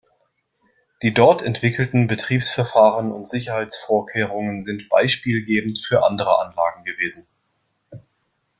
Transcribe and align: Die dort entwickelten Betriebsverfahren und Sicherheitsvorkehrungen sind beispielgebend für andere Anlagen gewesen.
Die 1.03 1.13
dort 1.13 1.43
entwickelten 1.43 2.07
Betriebsverfahren 2.07 3.11
und 3.11 3.27
Sicherheitsvorkehrungen 3.29 4.59
sind 4.59 4.89
beispielgebend 4.89 5.77
für 5.77 6.03
andere 6.03 6.39
Anlagen 6.39 6.83
gewesen. 6.83 7.27